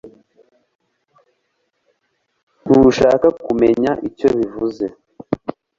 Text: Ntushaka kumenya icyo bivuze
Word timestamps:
Ntushaka 2.69 3.27
kumenya 3.43 3.91
icyo 4.09 4.27
bivuze 4.37 4.85